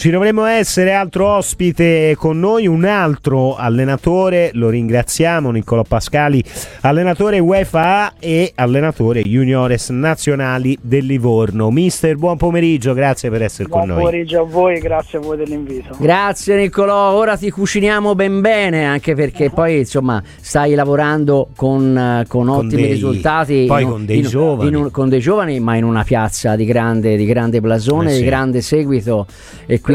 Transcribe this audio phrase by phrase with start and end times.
[0.00, 6.42] Ci dovremmo essere altro ospite con noi, un altro allenatore, lo ringraziamo, Niccolò Pascali,
[6.80, 11.70] allenatore UEFA e allenatore juniores nazionali del Livorno.
[11.70, 13.98] Mister, buon pomeriggio, grazie per essere buon con noi.
[13.98, 15.94] Buon pomeriggio a voi grazie a voi dell'invito.
[15.98, 19.54] Grazie Niccolò, ora ti cuciniamo ben bene, anche perché uh-huh.
[19.54, 23.66] poi insomma stai lavorando con, con, con ottimi dei, risultati.
[23.68, 24.78] Poi in, con dei in, giovani.
[24.78, 28.20] In con dei giovani, ma in una piazza di grande, di grande blasone, eh sì.
[28.20, 29.26] di grande seguito.
[29.66, 29.88] E quindi...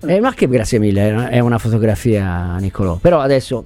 [0.00, 2.96] Eh, ma che grazie mille, è una fotografia Niccolò.
[2.96, 3.64] Però adesso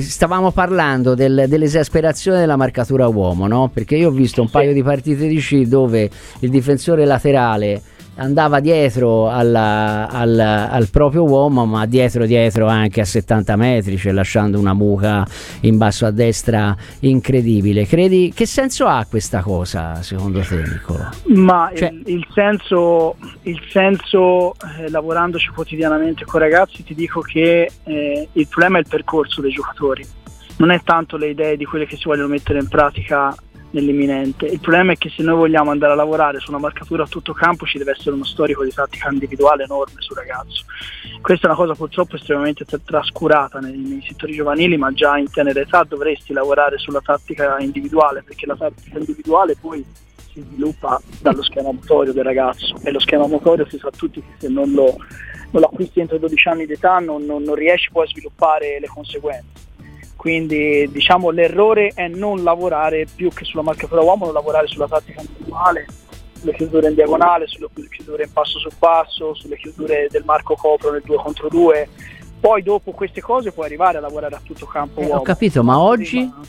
[0.00, 3.70] stavamo parlando del, dell'esasperazione della marcatura uomo, no?
[3.72, 7.80] Perché io ho visto un paio di partite di C dove il difensore laterale
[8.16, 14.12] andava dietro alla, al, al, proprio uomo, ma dietro dietro anche a 70 metri, cioè
[14.12, 15.26] lasciando una muca
[15.60, 17.86] in basso a destra incredibile.
[17.86, 21.10] Credi che senso ha questa cosa secondo te, Nicola?
[21.34, 27.20] Ma cioè, il, il, senso, il senso eh, lavorandoci quotidianamente con i ragazzi, ti dico
[27.20, 30.04] che eh, il problema è il percorso dei giocatori.
[30.56, 33.34] Non è tanto le idee di quelle che si vogliono mettere in pratica
[33.74, 34.46] nell'imminente.
[34.46, 37.32] Il problema è che se noi vogliamo andare a lavorare su una marcatura a tutto
[37.32, 40.64] campo ci deve essere uno storico di tattica individuale enorme sul ragazzo.
[41.20, 45.60] Questa è una cosa purtroppo estremamente trascurata nei, nei settori giovanili, ma già in tenera
[45.60, 49.84] età dovresti lavorare sulla tattica individuale, perché la tattica individuale poi
[50.32, 54.34] si sviluppa dallo schema motorio del ragazzo e lo schema motorio si sa tutti che
[54.38, 54.96] se non lo,
[55.50, 58.80] non lo acquisti entro i 12 anni d'età non, non, non riesci poi a sviluppare
[58.80, 59.64] le conseguenze
[60.24, 65.20] quindi diciamo l'errore è non lavorare più che sulla marcatura uomo, non lavorare sulla tattica
[65.20, 65.84] individuale,
[66.38, 70.92] sulle chiusure in diagonale, sulle chiusure in passo su passo, sulle chiusure del Marco Copro
[70.92, 71.88] nel 2 contro 2.
[72.40, 75.20] Poi dopo queste cose puoi arrivare a lavorare a tutto campo eh, uomo.
[75.20, 76.16] Ho capito, ma oggi...
[76.16, 76.40] Prima,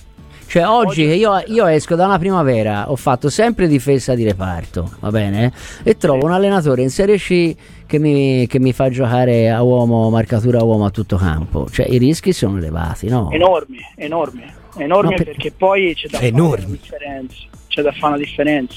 [0.48, 4.90] cioè oggi che io, io, esco da una primavera ho fatto sempre difesa di reparto,
[5.00, 5.52] va bene?
[5.84, 10.10] E trovo un allenatore in Serie C che mi, che mi, fa giocare a uomo,
[10.10, 11.68] marcatura a uomo a tutto campo.
[11.70, 13.30] Cioè i rischi sono elevati, no?
[13.32, 14.46] Enormi, enormi,
[14.78, 15.26] enormi no, per...
[15.26, 16.78] perché poi c'è da enormi.
[16.78, 17.36] fare una differenza.
[17.68, 18.76] C'è da fare una differenza.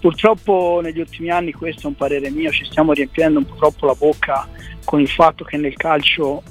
[0.00, 3.86] Purtroppo negli ultimi anni, questo è un parere mio, ci stiamo riempiendo un po' troppo
[3.86, 4.46] la bocca
[4.84, 6.42] con il fatto che nel calcio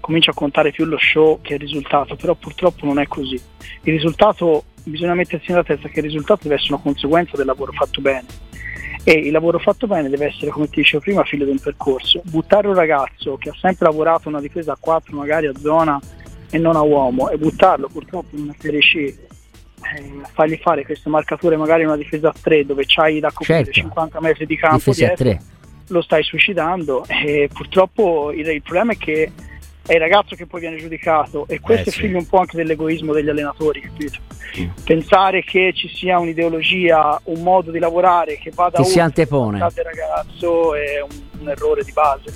[0.00, 3.40] comincia a contare più lo show che il risultato, però purtroppo non è così.
[3.82, 7.72] Il risultato, bisogna mettersi nella testa che il risultato deve essere una conseguenza del lavoro
[7.72, 8.26] fatto bene
[9.02, 12.20] e il lavoro fatto bene deve essere, come ti dicevo prima, figlio di un percorso.
[12.24, 15.98] Buttare un ragazzo che ha sempre lavorato una difesa a 4, magari a zona
[16.50, 19.18] e non a uomo, e buttarlo purtroppo in una serie C, eh,
[20.32, 23.80] fargli fare queste marcature magari in una difesa a 3 dove c'hai da coprire certo.
[23.80, 25.36] 50 metri di campo dietro,
[25.88, 29.32] lo stai suicidando e purtroppo il, il problema è che
[29.90, 32.56] è il ragazzo che poi viene giudicato e questo eh, è figlio un po' anche
[32.56, 34.18] dell'egoismo degli allenatori, capito?
[34.60, 34.68] Mm.
[34.84, 39.84] Pensare che ci sia un'ideologia, un modo di lavorare che vada che si antepone del
[39.84, 42.32] ragazzo è un, un errore di base.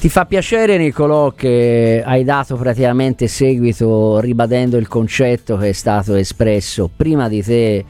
[0.00, 6.16] Ti fa piacere Nicolò che hai dato praticamente seguito ribadendo il concetto che è stato
[6.16, 7.84] espresso prima di te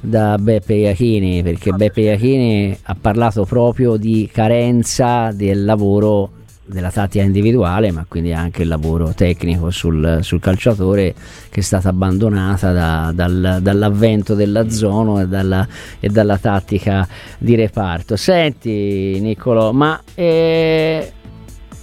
[0.00, 6.38] da Beppe Iachini perché Beppe Iachini ha parlato proprio di carenza del lavoro
[6.70, 11.14] della tattica individuale, ma quindi anche il lavoro tecnico sul, sul calciatore
[11.50, 15.66] che è stata abbandonata da, dal, dall'avvento della zona e dalla,
[15.98, 17.06] e dalla, tattica
[17.38, 18.16] di reparto.
[18.16, 21.12] Senti Niccolò, ma eh,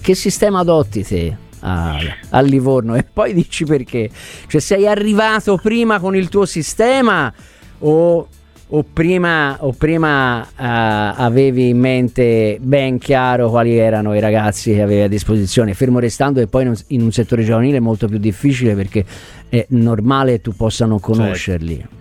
[0.01, 1.37] che sistema adotti te?
[1.59, 1.97] A,
[2.29, 4.11] a Livorno e poi dici perché
[4.45, 7.33] cioè sei arrivato prima con il tuo sistema
[7.79, 8.27] o
[8.69, 14.81] o prima, o prima uh, avevi in mente ben chiaro quali erano i ragazzi che
[14.81, 18.07] avevi a disposizione, fermo restando che poi in un, in un settore giovanile è molto
[18.07, 19.05] più difficile perché
[19.47, 21.77] è normale tu possa non conoscerli.
[21.77, 21.95] Certo.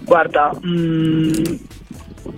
[0.00, 1.42] Guarda, mh, mm,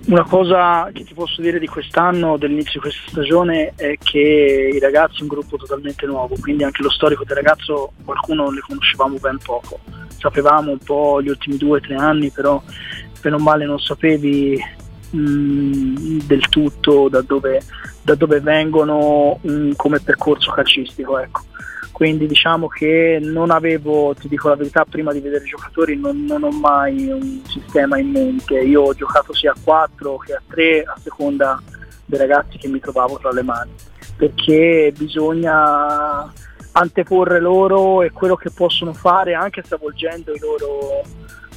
[0.07, 4.79] una cosa che ti posso dire di quest'anno, dell'inizio di questa stagione, è che i
[4.79, 9.17] ragazzi è un gruppo totalmente nuovo, quindi anche lo storico del ragazzo qualcuno le conoscevamo
[9.19, 9.81] ben poco.
[10.17, 12.63] Sapevamo un po' gli ultimi due o tre anni, però
[13.21, 14.59] bene o male non sapevi
[15.11, 17.61] mh, mm, del tutto da dove,
[18.03, 21.19] da dove vengono mh, mm, come percorso calcistico.
[21.19, 21.43] Ecco.
[21.93, 26.25] Quindi diciamo che non avevo, ti dico la verità, prima di vedere i giocatori non,
[26.25, 28.59] non ho mai un sistema in mente.
[28.59, 31.61] Io ho giocato sia a 4 che a 3 a seconda
[32.07, 33.73] dei ragazzi che mi trovavo tra le mani,
[34.17, 36.33] perché bisogna
[36.73, 41.03] anteporre loro e quello che possono fare anche stravolgendo i loro,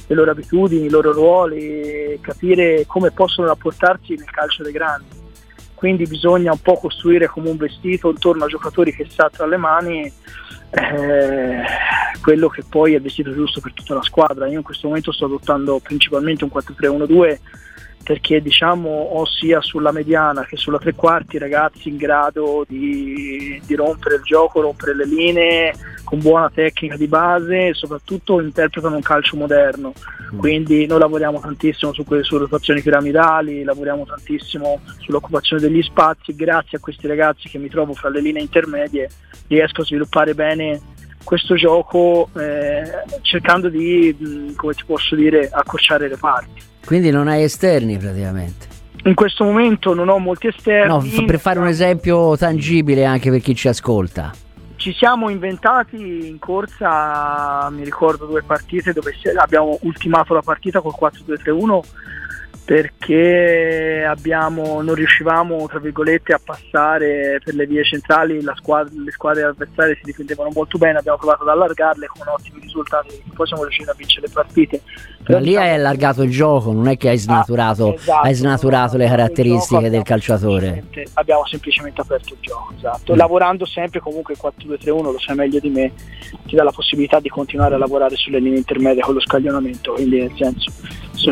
[0.06, 5.22] le loro abitudini, i loro ruoli, capire come possono rapportarsi nel calcio dei grandi.
[5.74, 9.46] Quindi bisogna un po' costruire come un vestito intorno a giocatori che si ha tra
[9.46, 10.12] le mani
[10.70, 11.62] eh,
[12.22, 14.46] quello che poi è il vestito giusto per tutta la squadra.
[14.46, 17.38] Io in questo momento sto adottando principalmente un 4-3-1-2
[18.04, 23.74] perché diciamo ho sia sulla mediana che sulla tre quarti ragazzi in grado di, di
[23.74, 25.74] rompere il gioco, rompere le linee
[26.04, 29.94] con buona tecnica di base e soprattutto interpretano un calcio moderno.
[30.34, 30.38] Mm.
[30.38, 36.76] Quindi noi lavoriamo tantissimo su quelle su rotazioni piramidali, lavoriamo tantissimo sull'occupazione degli spazi, grazie
[36.76, 39.08] a questi ragazzi che mi trovo fra le linee intermedie
[39.46, 40.80] riesco a sviluppare bene
[41.24, 42.82] questo gioco eh,
[43.22, 46.72] cercando di, come ti posso dire, accorciare le parti.
[46.84, 48.66] Quindi non hai esterni praticamente.
[49.04, 50.88] In questo momento non ho molti esterni.
[50.88, 54.32] No, per fare un esempio tangibile anche per chi ci ascolta.
[54.76, 60.92] Ci siamo inventati in corsa, mi ricordo due partite dove abbiamo ultimato la partita col
[60.98, 61.80] 4-2-3-1
[62.64, 69.42] perché abbiamo, non riuscivamo tra virgolette a passare per le vie centrali, squadra, le squadre
[69.42, 73.90] avversarie si difendevano molto bene, abbiamo provato ad allargarle con ottimi risultati, poi siamo riusciti
[73.90, 74.80] a vincere le partite.
[75.24, 78.96] Però lì hai allargato il gioco, non è che hai snaturato, ah, esatto, hai snaturato
[78.96, 80.84] le caratteristiche del calciatore.
[81.14, 83.12] Abbiamo semplicemente aperto il gioco, esatto.
[83.12, 83.16] Mm.
[83.16, 85.92] Lavorando sempre comunque il 4-2-3-1, lo sai meglio di me,
[86.54, 90.20] ti dà la possibilità di continuare a lavorare sulle linee intermedie con lo scaglionamento, quindi
[90.20, 90.70] nel senso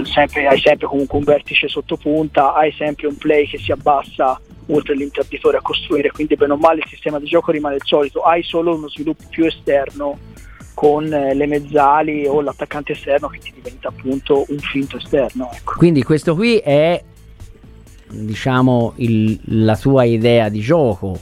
[0.05, 4.41] sempre, hai sempre comunque un vertice sotto punta, hai sempre un play che si abbassa
[4.67, 8.23] oltre l'interditore a costruire, quindi bene o male il sistema di gioco rimane il solito,
[8.23, 10.19] hai solo uno sviluppo più esterno
[10.75, 15.51] con eh, le mezzali o l'attaccante esterno che ti diventa appunto un finto esterno.
[15.53, 15.75] Ecco.
[15.77, 17.01] Quindi questo qui è
[18.09, 21.19] diciamo il, la tua idea di gioco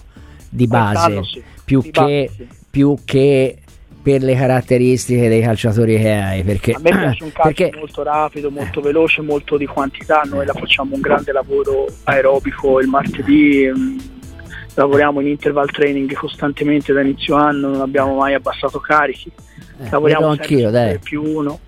[0.49, 1.43] di base, sì.
[1.65, 2.49] più, di che, base sì.
[2.71, 3.59] più che
[4.03, 6.43] per le caratteristiche dei calciatori che hai.
[6.43, 7.77] Perché, a me piace un calcio perché...
[7.77, 10.23] molto rapido, molto veloce, molto di quantità.
[10.25, 13.71] Noi la facciamo un grande lavoro aerobico il martedì.
[13.71, 13.99] Mm,
[14.75, 19.31] lavoriamo in interval training costantemente da inizio anno, non abbiamo mai abbassato carichi.
[19.81, 20.99] Eh, lavoriamo anch'io, dai.
[20.99, 21.61] più uno.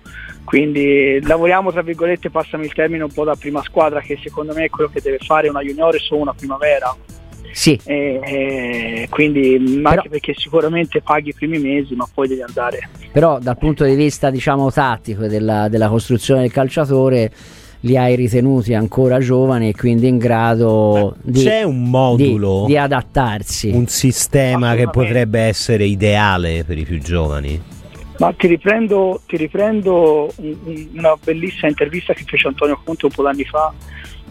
[0.43, 4.65] Quindi lavoriamo tra virgolette, passami il termine, un po' da prima squadra che secondo me
[4.65, 6.93] è quello che deve fare una juniores o una primavera
[7.53, 7.79] sì.
[7.85, 12.89] E, e quindi Però, anche perché sicuramente paghi i primi mesi, ma poi devi andare.
[13.11, 17.31] Però dal punto di vista diciamo tattico della, della costruzione del calciatore
[17.81, 22.77] li hai ritenuti ancora giovani e quindi in grado di, c'è un modulo di, di
[22.77, 27.61] adattarsi un sistema che potrebbe essere ideale per i più giovani
[28.19, 30.31] ma ti riprendo, ti riprendo
[30.93, 33.73] una bellissima intervista che fece Antonio Conte un po' d'anni fa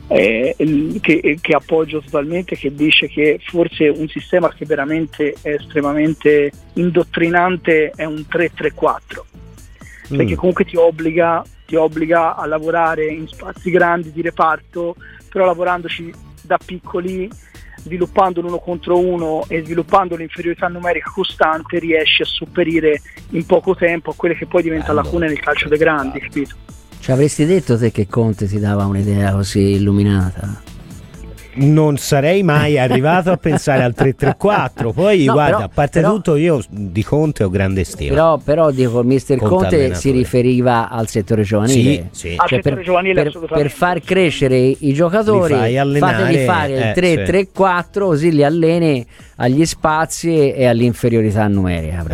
[0.09, 0.55] eh,
[1.01, 7.93] che, che, appoggio totalmente, che dice che forse un sistema che veramente è estremamente indottrinante
[7.95, 8.95] è un 3-3-4,
[10.13, 10.17] mm.
[10.17, 14.97] perché comunque ti obbliga, ti obbliga a lavorare in spazi grandi di reparto,
[15.29, 16.13] però lavorandoci
[16.43, 17.31] da piccoli
[17.83, 23.01] sviluppando l'uno contro uno e sviluppando l'inferiorità numerica costante riesci a sopperire
[23.31, 26.55] in poco tempo a quelle che poi diventano lacune nel calcio dei grandi, capito?
[27.03, 30.71] Ci avresti detto te che Conte ti dava un'idea così illuminata?
[31.55, 34.93] non sarei mai arrivato a pensare al 334.
[34.93, 38.11] Poi, no, guarda, però, a parte però, tutto, io di Conte ho grande stima.
[38.11, 42.09] Però, però dico, il mister Conte, Conte si riferiva al settore giovanile.
[42.13, 42.37] Sì, sì.
[42.47, 45.55] Cioè, per, giovanile per, per, far crescere i giocatori,
[45.99, 49.07] fateli fare il 334, eh, così li alleni
[49.43, 52.05] agli spazi e all'inferiorità numerica.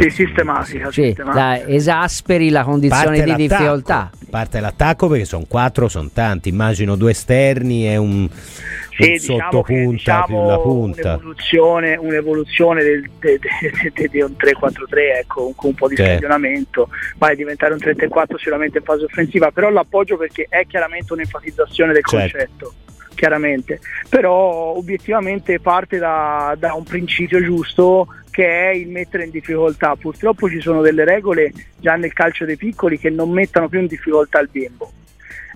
[0.00, 0.92] Sì, sistematica.
[0.92, 1.64] Sì, sistematica.
[1.64, 4.10] Da, esasperi la condizione parte di difficoltà.
[4.30, 6.48] Parte l'attacco perché sono quattro, sono tanti.
[6.48, 11.14] Immagino due esterni e un sì, diciamo sottopunta diciamo più la punta.
[11.14, 16.88] Un'evoluzione, un'evoluzione del, de, de, de, di un 3-4-3 ecco, con un po' di scaglionamento,
[17.18, 21.92] vai a diventare un 3-3-4 sicuramente in fase offensiva, però l'appoggio perché è chiaramente un'enfatizzazione
[21.92, 22.36] del certo.
[22.36, 22.74] concetto
[23.16, 29.96] chiaramente, però obiettivamente parte da, da, un principio giusto che è il mettere in difficoltà.
[29.96, 33.86] Purtroppo ci sono delle regole già nel calcio dei piccoli che non mettono più in
[33.86, 34.92] difficoltà il bimbo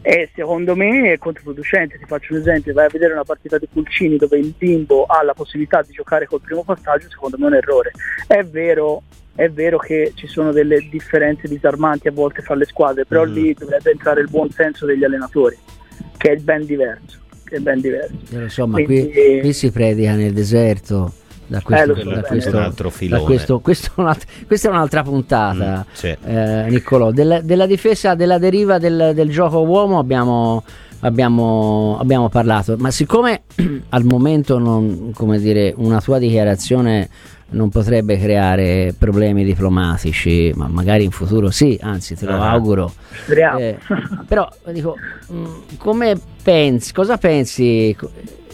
[0.02, 1.98] e secondo me è controproducente.
[1.98, 5.22] Ti faccio un esempio: vai a vedere una partita di Pulcini dove il bimbo ha
[5.22, 7.92] la possibilità di giocare col primo passaggio, secondo me è un errore.
[8.26, 9.02] È vero,
[9.34, 13.32] è vero che ci sono delle differenze disarmanti a volte fra le squadre, però mm.
[13.32, 15.56] lì dovrebbe entrare il buon senso degli allenatori,
[16.16, 17.18] che è ben diverso.
[17.50, 18.14] Che è ben diverso.
[18.30, 21.12] Eh, insomma, Quindi, qui, qui si predica nel deserto
[21.48, 23.24] da questo, eh, so, da questo, un altro filone.
[23.24, 23.92] Questo, questo
[24.46, 26.16] questa è un'altra puntata, mm, sì.
[26.24, 27.10] eh, Niccolò.
[27.10, 30.62] Della, della, difesa, della deriva del, del gioco uomo abbiamo,
[31.00, 33.42] abbiamo, abbiamo, parlato, ma siccome
[33.90, 37.08] al momento non, dire, una tua dichiarazione
[37.50, 42.42] non potrebbe creare problemi diplomatici, ma magari in futuro sì, anzi te lo uh-huh.
[42.42, 42.92] auguro.
[43.58, 43.78] Eh,
[44.26, 44.96] però dico,
[45.32, 45.44] mm,
[45.78, 47.96] come pensi, cosa pensi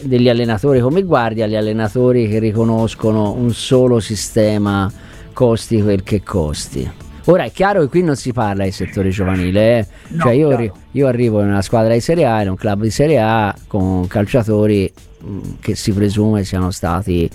[0.01, 4.91] degli allenatori, come guardi agli allenatori che riconoscono un solo sistema
[5.33, 7.05] costi quel che costi?
[7.29, 9.87] Ora è chiaro che qui non si parla di settore giovanile, eh?
[10.09, 12.89] no, cioè io, io, arrivo in una squadra di Serie A, in un club di
[12.89, 14.89] Serie A con calciatori
[15.59, 17.29] che si presume siano stati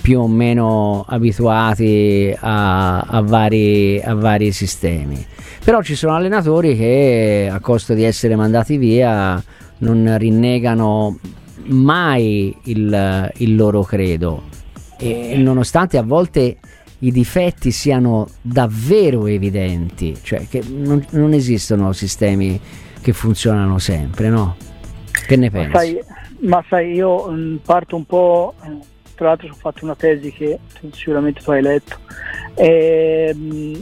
[0.00, 5.24] più o meno abituati a, a, vari, a vari sistemi.
[5.64, 9.42] Però ci sono allenatori che a costo di essere mandati via
[9.78, 11.18] non rinnegano
[11.66, 14.56] mai il, il loro credo
[14.98, 16.56] e nonostante a volte
[17.00, 22.60] i difetti siano davvero evidenti, cioè che non, non esistono sistemi
[23.00, 24.56] che funzionano sempre, no?
[25.26, 25.76] Che ne pensi?
[25.76, 25.98] Sai,
[26.40, 28.78] ma sai io mm, parto un po', eh,
[29.14, 30.58] tra l'altro ho fatto una tesi che
[30.92, 31.96] sicuramente tu hai letto,
[32.54, 33.74] e, mm,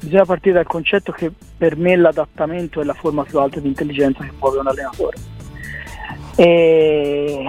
[0.00, 4.22] bisogna partire dal concetto che per me l'adattamento è la forma più alta di intelligenza
[4.22, 5.16] che può avere un allenatore.
[6.36, 7.44] E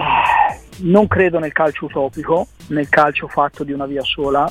[0.78, 4.50] non credo nel calcio utopico, nel calcio fatto di una via sola.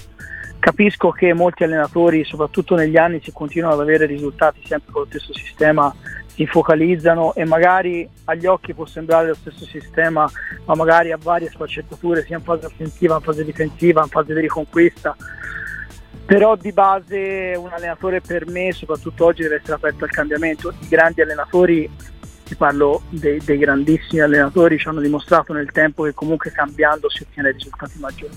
[0.59, 5.09] Capisco che molti allenatori, soprattutto negli anni, se continuano ad avere risultati sempre con lo
[5.09, 5.95] stesso sistema,
[6.35, 10.29] si focalizzano e magari agli occhi può sembrare lo stesso sistema,
[10.65, 14.41] ma magari ha varie sfaccettature sia in fase offensiva, in fase difensiva, in fase di
[14.41, 15.17] riconquista.
[16.27, 20.71] Però di base un allenatore per me, soprattutto oggi, deve essere aperto al cambiamento.
[20.71, 21.89] I grandi allenatori
[22.45, 27.23] ti parlo dei, dei, grandissimi allenatori, ci hanno dimostrato nel tempo che comunque cambiando si
[27.23, 28.35] ottiene risultati maggiori.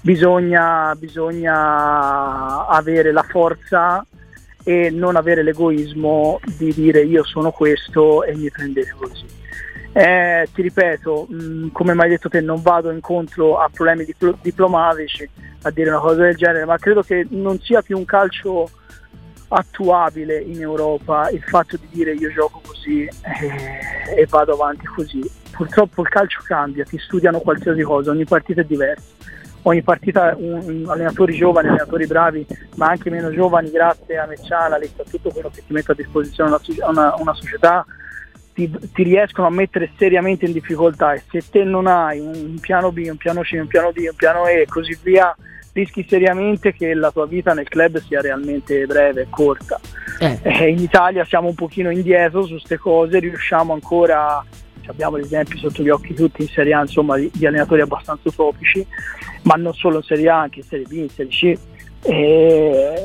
[0.00, 4.04] Bisogna, bisogna avere la forza
[4.68, 9.24] e non avere l'egoismo di dire io sono questo e mi prendete così.
[9.92, 14.36] Eh, ti ripeto, mh, mm, come mai detto te, non vado incontro a problemi dipl-
[14.42, 15.30] diplomatici
[15.62, 18.68] a dire una cosa del genere, ma credo che non sia più un calcio
[19.48, 25.22] attuabile in Europa il fatto di dire io gioco così eh, e vado avanti così.
[25.52, 29.14] Purtroppo il calcio cambia, ti studiano qualsiasi cosa, ogni partita è diversa.
[29.66, 32.46] Ogni partita un, un, allenatori giovani, allenatori bravi,
[32.76, 34.80] ma anche meno giovani, grazie a Mecciana, a
[35.10, 37.84] tutto quello che ti mette a disposizione una, una, una società,
[38.54, 42.92] ti, ti, riescono a mettere seriamente in difficoltà e se te non hai un piano
[42.92, 45.36] B, un piano C, un piano D, un piano E e così via,
[45.72, 49.80] rischi seriamente che la tua vita nel club sia realmente breve e corta.
[50.20, 50.38] Eh.
[50.42, 54.44] Eh, in Italia siamo un pochino indietro su queste cose, riusciamo ancora,
[54.88, 58.28] abbiamo gli esempi sotto gli occhi tutti in Serie A, insomma, di, di allenatori abbastanza
[58.28, 58.86] utopici,
[59.42, 61.58] ma non solo in Serie A, anche in Serie B, in Serie C.
[62.02, 63.02] E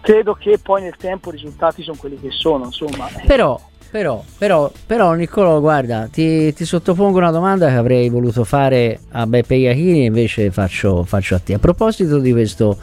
[0.00, 3.08] credo che poi nel tempo i risultati sono quelli che sono, insomma.
[3.26, 3.58] Però
[3.92, 9.26] però, però, però Niccolò, guarda, ti, ti, sottopongo una domanda che avrei voluto fare a
[9.26, 11.52] Beppe Iachini, invece faccio, faccio, a te.
[11.52, 12.78] A proposito di questo,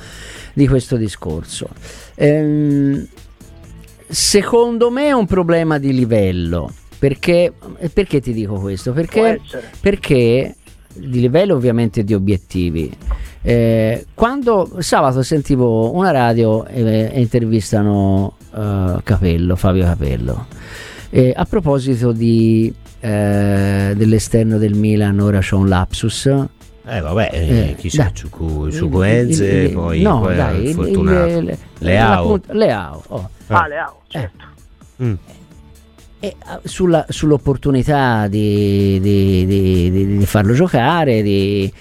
[0.54, 1.68] di questo discorso,
[2.14, 3.08] ehm,
[4.08, 6.72] secondo me è un problema di livello.
[7.00, 7.54] Perché,
[7.94, 8.92] perché ti dico questo?
[8.92, 9.40] Perché,
[9.80, 10.56] perché
[10.94, 12.92] di livello ovviamente di obiettivi.
[13.42, 20.48] Eh, quando sabato sentivo una radio e, e intervistano uh, Capello, Fabio Capello
[21.10, 26.26] eh, a proposito di, eh, dell'esterno del Milan, ora c'è un lapsus.
[26.92, 31.28] Eh vabbè, eh, chissà, dai, su, su Coenze, poi no, poi dai, fortunato.
[31.28, 32.40] Il, il, Leao.
[32.48, 33.30] Leao, oh.
[33.48, 34.46] Ah, Leao, certo.
[35.04, 35.14] Mm.
[36.22, 41.72] E, sulla, sull'opportunità di, di, di, di, farlo giocare, di,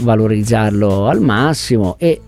[0.00, 2.22] valorizzarlo al massimo e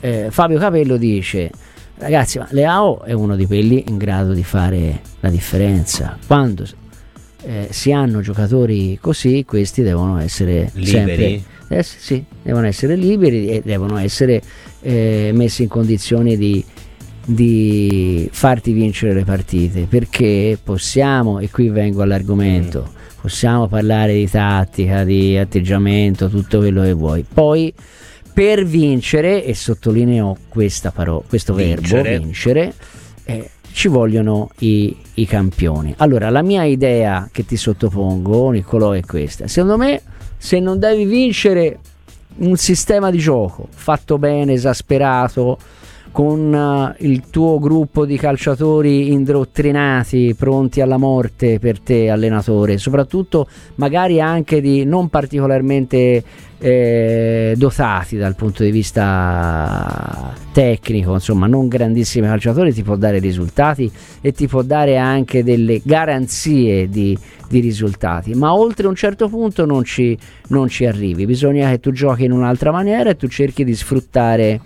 [0.00, 1.50] eh, Fabio Capello dice
[1.98, 6.16] Ragazzi, ma Leao è uno di quelli in grado di fare la differenza.
[6.24, 6.64] Quando
[7.42, 11.42] eh, si hanno giocatori così, questi devono essere liberi.
[11.66, 14.40] Sempre, eh, sì, devono essere liberi e devono essere
[14.80, 16.64] eh, messi in condizioni di,
[17.28, 19.86] di, farti vincere le partite.
[19.88, 23.20] Perché possiamo, e qui vengo all'argomento, mm.
[23.20, 27.24] possiamo parlare di tattica, di atteggiamento, tutto quello che vuoi.
[27.30, 27.72] Poi
[28.32, 30.36] per vincere, e sottolineo
[30.92, 32.02] paro- questo vincere.
[32.02, 32.72] verbo, vincere,
[33.24, 35.94] eh, ci vogliono i, i, campioni.
[35.98, 39.46] Allora, la mia idea che ti sottopongo, Niccolò, è questa.
[39.48, 40.00] Secondo me,
[40.36, 41.78] se non devi vincere
[42.38, 45.58] un sistema di gioco fatto bene, esasperato,
[46.18, 53.46] con uh, il tuo gruppo di calciatori indottrinati, pronti alla morte per te, allenatore, soprattutto
[53.76, 56.24] magari anche di non particolarmente
[56.58, 63.90] eh, dotati dal punto di vista tecnico, insomma, non grandissimi calciatori, ti può dare risultati
[64.20, 67.16] e ti può dare anche delle garanzie di,
[67.48, 71.26] di risultati, ma oltre un certo punto non ci, non ci, arrivi.
[71.26, 74.60] Bisogna che tu giochi in un'altra maniera e tu cerchi di sfruttare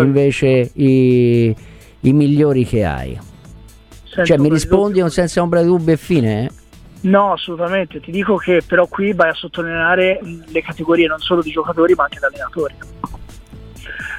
[0.00, 1.54] invece i,
[2.00, 3.18] i migliori che hai.
[4.24, 6.44] Cioè, mi rispondi senza ombra di dubbio e fine?
[6.44, 6.50] Eh?
[7.02, 8.00] No, assolutamente.
[8.00, 12.04] Ti dico che però qui vai a sottolineare le categorie non solo di giocatori ma
[12.04, 12.74] anche di allenatori.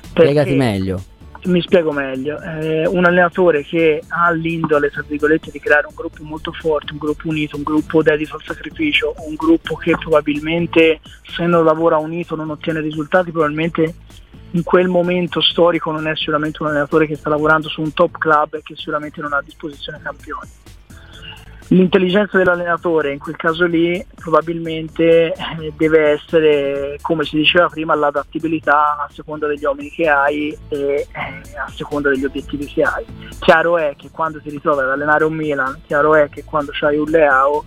[0.03, 1.01] Spiegati meglio.
[1.45, 6.21] Mi spiego meglio, eh, un allenatore che ha l'indole, tra virgolette, di creare un gruppo
[6.21, 11.45] molto forte, un gruppo unito, un gruppo dedito al sacrificio, un gruppo che probabilmente se
[11.45, 13.95] non lavora unito non ottiene risultati, probabilmente
[14.51, 18.17] in quel momento storico non è sicuramente un allenatore che sta lavorando su un top
[18.17, 20.49] club e che sicuramente non ha a disposizione campioni
[21.69, 28.97] l'intelligenza dell'allenatore in quel caso lì probabilmente eh, deve essere, come si diceva prima, l'adattabilità
[28.97, 31.07] a seconda degli uomini che hai e eh,
[31.57, 33.05] a seconda degli obiettivi che hai.
[33.39, 36.97] Chiaro è che quando ti ritrovi ad allenare un Milan, chiaro è che quando hai
[36.97, 37.65] un Leao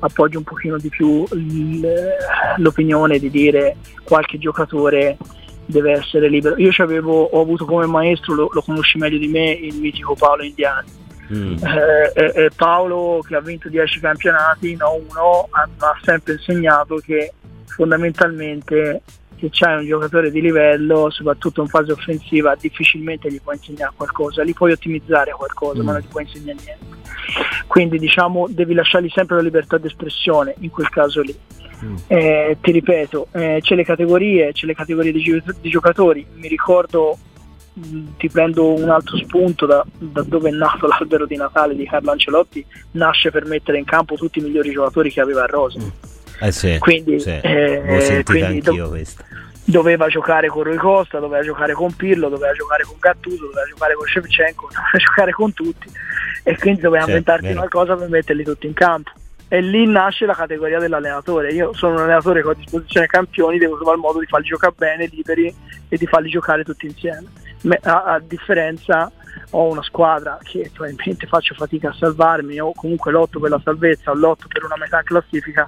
[0.00, 1.24] appoggi un pochino di più
[2.56, 5.16] l'opinione di dire qualche giocatore
[5.64, 6.58] deve essere libero.
[6.58, 10.42] Io avevo, ho avuto come maestro, lo, lo conosci meglio di me, il mitico Paolo
[10.42, 11.02] Indiani
[11.32, 11.56] Mm.
[11.62, 17.32] Eh, eh, Paolo che ha vinto 10 campionati, no uno, ha, ha sempre insegnato che
[17.64, 19.02] fondamentalmente
[19.38, 24.44] se c'hai un giocatore di livello, soprattutto in fase offensiva, difficilmente gli puoi insegnare qualcosa,
[24.44, 25.84] gli puoi ottimizzare qualcosa, mm.
[25.84, 27.02] ma non gli puoi insegnare niente.
[27.66, 31.36] Quindi diciamo devi lasciargli sempre la libertà d'espressione in quel caso lì.
[31.84, 31.96] Mm.
[32.06, 37.18] Eh, ti ripeto, eh, c'è le categorie, c'è le categorie di, di giocatori, mi ricordo
[38.16, 42.12] ti prendo un altro spunto da, da, dove è nato l'albero di Natale di Carlo
[42.12, 45.80] Ancelotti, nasce per mettere in campo tutti i migliori giocatori che aveva a Rosa.
[45.80, 45.88] Mm.
[46.40, 47.38] Eh sì, quindi, sì.
[47.42, 48.96] Eh, quindi do-
[49.64, 53.94] doveva giocare con Rui Costa, doveva giocare con Pirlo, doveva giocare con Gattuso, doveva giocare
[53.94, 55.90] con Shevchenko, doveva giocare con tutti
[56.42, 57.58] e quindi doveva certo, inventarti vero.
[57.58, 59.10] qualcosa per metterli tutti in campo.
[59.48, 61.52] E lì nasce la categoria dell'allenatore.
[61.52, 64.46] Io sono un allenatore che ho a disposizione campioni, devo trovare il modo di farli
[64.46, 65.54] giocare bene, liberi
[65.88, 67.28] e di farli giocare tutti insieme
[67.82, 69.10] a, a differenza
[69.50, 74.10] ho una squadra che probabilmente faccio fatica a salvarmi o comunque lotto per la salvezza
[74.10, 75.66] o lotto per una metà classifica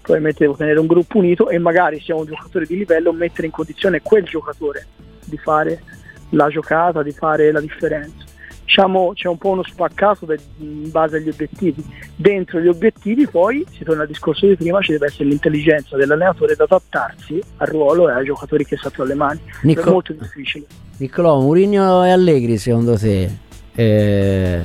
[0.00, 3.46] probabilmente devo tenere un gruppo unito e magari se ho un giocatore di livello mettere
[3.46, 4.86] in condizione quel giocatore
[5.24, 5.82] di fare
[6.30, 8.32] la giocata, di fare la differenza
[8.64, 10.26] diciamo, c'è un po' uno spaccato
[10.58, 11.84] in base agli obiettivi.
[12.16, 16.54] Dentro gli obiettivi poi, si torna al discorso di prima, ci deve essere l'intelligenza dell'allenatore
[16.54, 19.40] ad adattarsi al ruolo e ai giocatori che sta alle mani.
[19.62, 20.66] Nico- è molto difficile.
[20.96, 23.28] Niccolò, Murigno e Allegri secondo te
[23.74, 24.64] eh,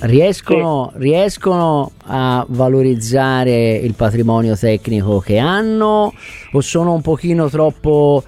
[0.00, 0.98] riescono, sì.
[0.98, 6.12] riescono a valorizzare il patrimonio tecnico che hanno
[6.52, 8.24] o sono un pochino troppo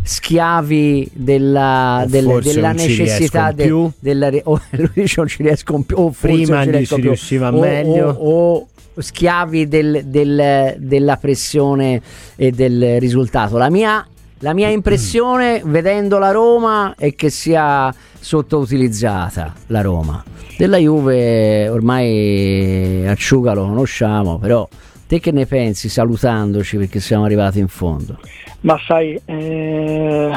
[0.00, 6.14] schiavi della, del, della necessità de, della, oh, lui dice non ci riescono più o
[6.18, 8.10] prima ci, ci riusciva o, meglio.
[8.10, 12.00] o, o schiavi del, del, della pressione
[12.36, 13.56] e del risultato.
[13.56, 14.04] La mia,
[14.40, 20.22] la mia impressione vedendo la Roma è che sia sottoutilizzata la Roma
[20.56, 24.68] della Juve ormai Acciuga lo conosciamo però
[25.06, 28.18] te che ne pensi salutandoci perché siamo arrivati in fondo
[28.60, 30.30] ma sai, eh,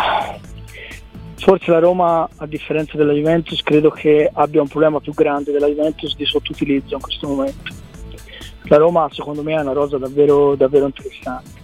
[1.37, 5.67] forse la Roma, a differenza della Juventus, credo che abbia un problema più grande della
[5.67, 7.73] Juventus di sottoutilizzo in questo momento.
[8.65, 11.59] La Roma, secondo me, è una rosa davvero, davvero interessante.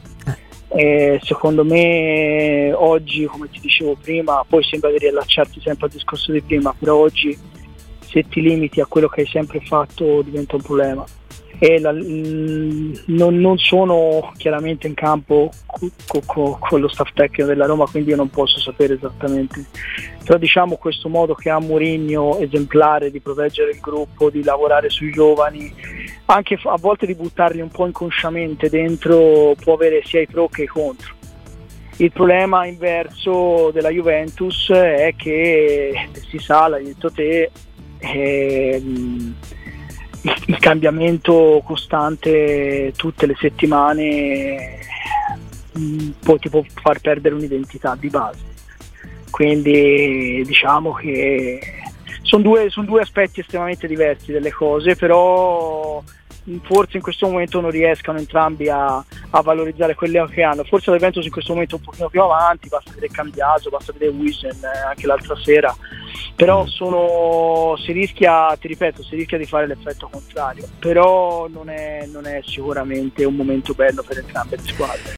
[0.69, 6.31] E secondo me oggi, come ti dicevo prima, poi sembra di riallacciarti sempre al discorso
[6.31, 7.37] di prima, però oggi
[7.99, 11.05] se ti limiti a quello che hai sempre fatto diventa un problema
[11.59, 17.45] la, mm, non, non, sono chiaramente in campo con co, co, co lo staff tecnico
[17.45, 19.65] della Roma quindi io non posso sapere esattamente.
[20.23, 25.11] Però diciamo questo modo che ha Mourinho esemplare di proteggere il gruppo di lavorare sui
[25.11, 25.73] giovani
[26.25, 30.63] anche a volte di buttarli un po' inconsciamente dentro può avere sia i pro che
[30.63, 31.15] i contro.
[31.99, 37.49] Il problema inverso della Juventus è che si sa, l'hai detto te,
[37.97, 38.83] eh,
[40.45, 44.79] il cambiamento costante tutte le settimane
[45.77, 48.45] mm, poi ti può far perdere un'identità di base.
[49.29, 51.59] Quindi diciamo che
[52.21, 56.01] sono due, sono due aspetti estremamente diversi delle cose, però
[56.63, 60.63] forse in questo momento non riescano entrambi a, a valorizzare quelle che hanno.
[60.63, 63.91] Forse la Juventus in questo momento è un pochino più avanti, basta vedere Cambiaso, basta
[63.91, 65.75] vedere Wisen eh, anche l'altra sera,
[66.35, 66.67] però mm.
[66.67, 72.25] sono, si rischia, ti ripeto, si rischia di fare l'effetto contrario, però non è, non
[72.25, 75.15] è sicuramente un momento bello per entrambe le squadre.